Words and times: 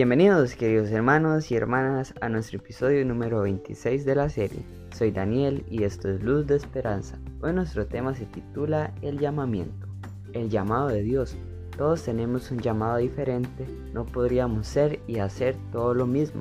Bienvenidos 0.00 0.56
queridos 0.56 0.90
hermanos 0.92 1.50
y 1.50 1.56
hermanas 1.56 2.14
a 2.22 2.30
nuestro 2.30 2.58
episodio 2.58 3.04
número 3.04 3.42
26 3.42 4.06
de 4.06 4.14
la 4.14 4.30
serie. 4.30 4.62
Soy 4.96 5.10
Daniel 5.10 5.62
y 5.68 5.82
esto 5.84 6.08
es 6.08 6.22
Luz 6.22 6.46
de 6.46 6.56
Esperanza. 6.56 7.18
Hoy 7.42 7.52
nuestro 7.52 7.86
tema 7.86 8.14
se 8.14 8.24
titula 8.24 8.94
El 9.02 9.18
llamamiento, 9.18 9.88
el 10.32 10.48
llamado 10.48 10.88
de 10.88 11.02
Dios. 11.02 11.36
Todos 11.76 12.02
tenemos 12.02 12.50
un 12.50 12.60
llamado 12.60 12.96
diferente, 12.96 13.66
no 13.92 14.06
podríamos 14.06 14.66
ser 14.66 15.00
y 15.06 15.18
hacer 15.18 15.54
todo 15.70 15.92
lo 15.92 16.06
mismo. 16.06 16.40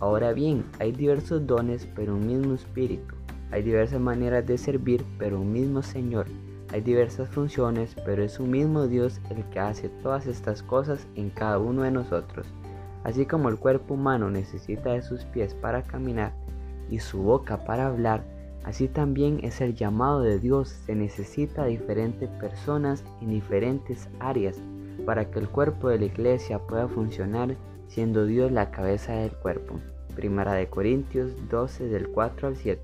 Ahora 0.00 0.32
bien, 0.32 0.64
hay 0.78 0.90
diversos 0.92 1.46
dones 1.46 1.86
pero 1.94 2.14
un 2.14 2.26
mismo 2.26 2.54
espíritu. 2.54 3.16
Hay 3.50 3.62
diversas 3.62 4.00
maneras 4.00 4.46
de 4.46 4.56
servir 4.56 5.04
pero 5.18 5.42
un 5.42 5.52
mismo 5.52 5.82
Señor. 5.82 6.24
Hay 6.72 6.80
diversas 6.80 7.28
funciones 7.28 7.94
pero 8.06 8.22
es 8.22 8.40
un 8.40 8.50
mismo 8.50 8.88
Dios 8.88 9.20
el 9.28 9.44
que 9.50 9.60
hace 9.60 9.90
todas 9.90 10.26
estas 10.26 10.62
cosas 10.62 11.06
en 11.16 11.28
cada 11.28 11.58
uno 11.58 11.82
de 11.82 11.90
nosotros. 11.90 12.46
Así 13.04 13.26
como 13.26 13.50
el 13.50 13.58
cuerpo 13.58 13.94
humano 13.94 14.30
necesita 14.30 14.92
de 14.92 15.02
sus 15.02 15.24
pies 15.26 15.54
para 15.54 15.82
caminar 15.82 16.32
y 16.90 16.98
su 16.98 17.22
boca 17.22 17.64
para 17.64 17.86
hablar, 17.86 18.24
así 18.64 18.88
también 18.88 19.40
es 19.42 19.60
el 19.60 19.74
llamado 19.74 20.22
de 20.22 20.38
Dios. 20.38 20.70
Se 20.86 20.94
necesita 20.94 21.64
de 21.64 21.70
diferentes 21.70 22.30
personas 22.30 23.04
en 23.20 23.28
diferentes 23.28 24.08
áreas 24.20 24.58
para 25.04 25.30
que 25.30 25.38
el 25.38 25.48
cuerpo 25.48 25.88
de 25.88 25.98
la 25.98 26.06
iglesia 26.06 26.58
pueda 26.58 26.88
funcionar 26.88 27.56
siendo 27.88 28.24
Dios 28.24 28.50
la 28.50 28.70
cabeza 28.70 29.12
del 29.12 29.32
cuerpo. 29.32 29.78
Primera 30.16 30.54
de 30.54 30.68
Corintios 30.68 31.32
12 31.50 31.88
del 31.88 32.08
4 32.08 32.48
al 32.48 32.56
7. 32.56 32.82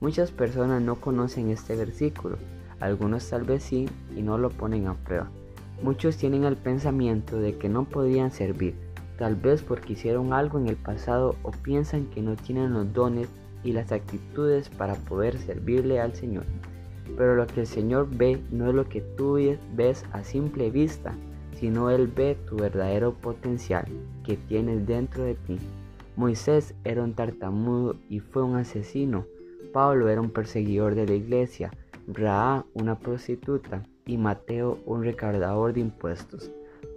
Muchas 0.00 0.30
personas 0.30 0.80
no 0.82 1.00
conocen 1.00 1.50
este 1.50 1.74
versículo, 1.74 2.36
algunos 2.78 3.28
tal 3.28 3.42
vez 3.42 3.64
sí 3.64 3.88
y 4.14 4.22
no 4.22 4.38
lo 4.38 4.50
ponen 4.50 4.86
a 4.86 4.94
prueba. 4.94 5.28
Muchos 5.82 6.16
tienen 6.16 6.44
el 6.44 6.56
pensamiento 6.56 7.38
de 7.40 7.56
que 7.56 7.68
no 7.68 7.84
podían 7.84 8.30
servir 8.30 8.74
tal 9.18 9.34
vez 9.34 9.62
porque 9.62 9.94
hicieron 9.94 10.32
algo 10.32 10.58
en 10.58 10.68
el 10.68 10.76
pasado 10.76 11.34
o 11.42 11.50
piensan 11.50 12.06
que 12.06 12.22
no 12.22 12.36
tienen 12.36 12.72
los 12.72 12.92
dones 12.92 13.28
y 13.64 13.72
las 13.72 13.92
actitudes 13.92 14.68
para 14.68 14.94
poder 14.94 15.36
servirle 15.38 16.00
al 16.00 16.14
Señor. 16.14 16.44
Pero 17.16 17.34
lo 17.34 17.46
que 17.46 17.60
el 17.60 17.66
Señor 17.66 18.08
ve 18.10 18.40
no 18.50 18.68
es 18.68 18.74
lo 18.74 18.88
que 18.88 19.00
tú 19.00 19.38
ves 19.74 20.04
a 20.12 20.22
simple 20.22 20.70
vista, 20.70 21.14
sino 21.58 21.90
Él 21.90 22.06
ve 22.06 22.36
tu 22.48 22.56
verdadero 22.56 23.14
potencial 23.14 23.84
que 24.24 24.36
tienes 24.36 24.86
dentro 24.86 25.24
de 25.24 25.34
ti. 25.34 25.58
Moisés 26.16 26.74
era 26.84 27.02
un 27.02 27.14
tartamudo 27.14 27.96
y 28.08 28.20
fue 28.20 28.42
un 28.42 28.56
asesino. 28.56 29.24
Pablo 29.72 30.08
era 30.08 30.20
un 30.20 30.30
perseguidor 30.30 30.94
de 30.94 31.06
la 31.06 31.14
iglesia. 31.14 31.72
Raá 32.06 32.64
una 32.74 32.98
prostituta 32.98 33.82
y 34.06 34.16
Mateo 34.16 34.78
un 34.86 35.02
recaudador 35.04 35.72
de 35.72 35.80
impuestos. 35.80 36.50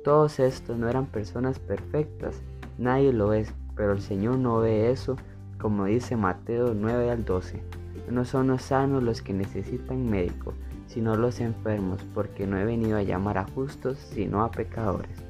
Todos 0.03 0.39
estos 0.39 0.79
no 0.79 0.89
eran 0.89 1.05
personas 1.05 1.59
perfectas, 1.59 2.41
nadie 2.79 3.13
lo 3.13 3.33
es, 3.33 3.53
pero 3.75 3.91
el 3.91 4.01
Señor 4.01 4.39
no 4.39 4.57
ve 4.57 4.89
eso, 4.89 5.15
como 5.59 5.85
dice 5.85 6.15
Mateo 6.15 6.73
9 6.73 7.11
al 7.11 7.23
12. 7.23 7.61
No 8.09 8.25
son 8.25 8.47
los 8.47 8.63
sanos 8.63 9.03
los 9.03 9.21
que 9.21 9.33
necesitan 9.33 10.09
médico, 10.09 10.55
sino 10.87 11.15
los 11.15 11.39
enfermos, 11.39 12.03
porque 12.15 12.47
no 12.47 12.57
he 12.57 12.65
venido 12.65 12.97
a 12.97 13.03
llamar 13.03 13.37
a 13.37 13.45
justos, 13.45 13.99
sino 13.99 14.43
a 14.43 14.49
pecadores. 14.49 15.23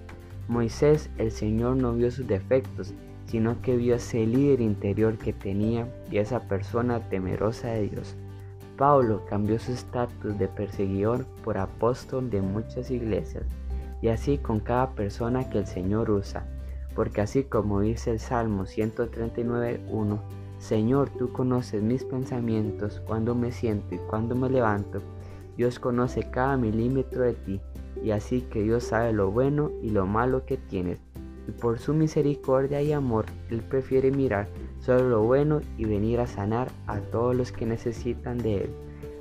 Moisés, 0.47 1.09
el 1.17 1.31
Señor 1.31 1.75
no 1.75 1.91
vio 1.91 2.09
sus 2.09 2.25
defectos, 2.25 2.93
sino 3.25 3.61
que 3.61 3.75
vio 3.75 3.95
ese 3.95 4.25
líder 4.25 4.61
interior 4.61 5.17
que 5.17 5.33
tenía 5.33 5.85
y 6.09 6.17
esa 6.17 6.47
persona 6.47 7.09
temerosa 7.09 7.67
de 7.67 7.89
Dios. 7.89 8.15
Pablo 8.77 9.25
cambió 9.29 9.59
su 9.59 9.73
estatus 9.73 10.39
de 10.39 10.47
perseguidor 10.47 11.25
por 11.43 11.57
apóstol 11.57 12.29
de 12.29 12.41
muchas 12.41 12.89
iglesias 12.89 13.43
y 14.01 14.07
así 14.07 14.37
con 14.37 14.59
cada 14.59 14.91
persona 14.91 15.49
que 15.49 15.59
el 15.59 15.67
Señor 15.67 16.09
usa. 16.09 16.45
Porque 16.95 17.21
así 17.21 17.43
como 17.43 17.81
dice 17.81 18.11
el 18.11 18.19
Salmo 18.19 18.65
139.1, 18.65 20.19
Señor, 20.57 21.09
tú 21.09 21.31
conoces 21.31 21.81
mis 21.81 22.03
pensamientos, 22.03 23.01
cuando 23.07 23.33
me 23.33 23.51
siento 23.51 23.95
y 23.95 23.97
cuando 23.97 24.35
me 24.35 24.49
levanto. 24.49 24.99
Dios 25.57 25.79
conoce 25.79 26.29
cada 26.29 26.57
milímetro 26.57 27.23
de 27.23 27.33
ti, 27.33 27.61
y 28.03 28.11
así 28.11 28.41
que 28.41 28.61
Dios 28.61 28.83
sabe 28.83 29.13
lo 29.13 29.31
bueno 29.31 29.71
y 29.81 29.89
lo 29.89 30.05
malo 30.05 30.45
que 30.45 30.57
tienes. 30.57 30.99
Y 31.47 31.51
por 31.51 31.79
su 31.79 31.93
misericordia 31.93 32.81
y 32.81 32.93
amor, 32.93 33.25
Él 33.49 33.61
prefiere 33.61 34.11
mirar 34.11 34.47
solo 34.79 35.09
lo 35.09 35.23
bueno 35.23 35.61
y 35.77 35.85
venir 35.85 36.19
a 36.19 36.27
sanar 36.27 36.71
a 36.87 36.99
todos 36.99 37.35
los 37.35 37.51
que 37.51 37.65
necesitan 37.65 38.37
de 38.37 38.63
Él. 38.63 38.69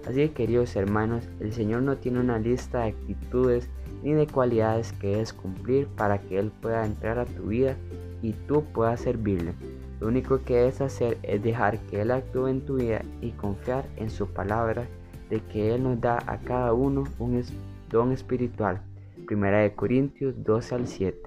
Así 0.07 0.17
que 0.17 0.33
queridos 0.33 0.77
hermanos, 0.77 1.29
el 1.41 1.53
Señor 1.53 1.83
no 1.83 1.99
tiene 1.99 2.21
una 2.21 2.39
lista 2.39 2.81
de 2.81 2.89
actitudes 2.89 3.69
ni 4.03 4.12
de 4.12 4.27
cualidades 4.27 4.93
que 4.94 5.09
debes 5.09 5.33
cumplir 5.33 5.87
para 5.88 6.19
que 6.19 6.38
Él 6.38 6.50
pueda 6.61 6.84
entrar 6.84 7.19
a 7.19 7.27
tu 7.27 7.44
vida 7.44 7.77
y 8.22 8.33
tú 8.33 8.65
puedas 8.72 9.00
servirle. 9.00 9.53
Lo 10.00 10.09
único 10.09 10.43
que 10.43 10.56
debes 10.56 10.81
hacer 10.81 11.19
es 11.22 11.43
dejar 11.43 11.78
que 11.87 12.00
Él 12.00 12.10
actúe 12.10 12.47
en 12.49 12.62
tu 12.62 12.77
vida 12.77 13.03
y 13.21 13.33
confiar 13.33 13.84
en 13.97 14.10
su 14.10 14.27
palabra 14.27 14.87
de 15.28 15.41
que 15.41 15.75
Él 15.75 15.83
nos 15.83 16.00
da 16.00 16.19
a 16.27 16.39
cada 16.39 16.72
uno 16.72 17.05
un 17.19 17.43
don 17.91 18.12
espiritual. 18.12 18.81
Primera 19.27 19.59
de 19.59 19.75
Corintios 19.75 20.43
12 20.43 20.75
al 20.75 20.87
7. 20.87 21.21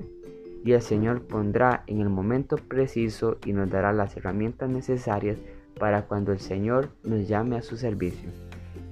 Y 0.66 0.72
el 0.72 0.82
Señor 0.82 1.22
pondrá 1.22 1.84
en 1.88 2.00
el 2.00 2.10
momento 2.10 2.56
preciso 2.56 3.38
y 3.46 3.54
nos 3.54 3.70
dará 3.70 3.94
las 3.94 4.16
herramientas 4.18 4.70
necesarias 4.70 5.38
para 5.80 6.04
cuando 6.04 6.32
el 6.32 6.40
Señor 6.40 6.90
nos 7.04 7.28
llame 7.28 7.58
a 7.58 7.62
su 7.62 7.78
servicio. 7.78 8.30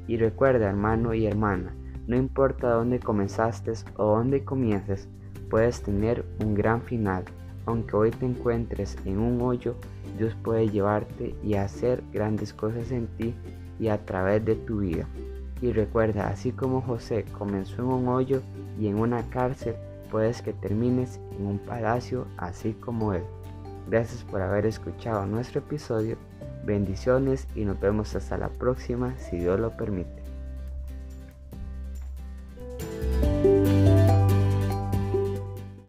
Y 0.08 0.18
recuerda, 0.18 0.70
hermano 0.70 1.14
y 1.14 1.26
hermana, 1.26 1.74
no 2.08 2.16
importa 2.16 2.72
dónde 2.72 3.00
comenzaste 3.00 3.72
o 3.98 4.18
dónde 4.18 4.44
comiences, 4.44 5.08
puedes 5.50 5.82
tener 5.82 6.26
un 6.40 6.56
gran 6.56 6.82
final. 6.82 7.26
Aunque 7.66 7.96
hoy 7.96 8.12
te 8.12 8.26
encuentres 8.26 8.98
en 9.06 9.20
un 9.20 9.42
hoyo, 9.42 9.76
Dios 10.18 10.36
puede 10.44 10.70
llevarte 10.70 11.36
y 11.44 11.56
hacer 11.56 12.04
grandes 12.12 12.54
cosas 12.54 12.92
en 12.92 13.08
ti 13.18 13.36
y 13.80 13.90
a 13.90 14.04
través 14.06 14.44
de 14.46 14.56
tu 14.56 14.80
vida. 14.80 15.08
Y 15.62 15.72
recuerda, 15.72 16.28
así 16.28 16.52
como 16.52 16.82
José 16.82 17.26
comenzó 17.38 17.84
en 17.84 17.88
un 17.88 18.08
hoyo 18.08 18.42
y 18.80 18.88
en 18.88 18.98
una 18.98 19.22
cárcel, 19.30 19.76
puedes 20.10 20.42
que 20.42 20.54
termines 20.54 21.20
en 21.38 21.46
un 21.46 21.60
palacio 21.60 22.26
así 22.38 22.74
como 22.74 23.14
él. 23.14 23.24
Gracias 23.88 24.24
por 24.24 24.42
haber 24.42 24.66
escuchado 24.66 25.26
nuestro 25.26 25.60
episodio. 25.60 26.18
Bendiciones 26.66 27.48
y 27.56 27.66
nos 27.66 27.80
vemos 27.80 28.16
hasta 28.16 28.38
la 28.38 28.50
próxima 28.50 29.18
si 29.18 29.38
Dios 29.38 29.60
lo 29.60 29.72
permite. 29.72 30.31